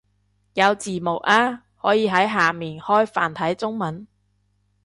[0.55, 4.07] 有字幕啊，可以喺下面開繁體中文